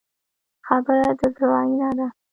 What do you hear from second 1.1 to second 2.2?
د زړه آیینه ده.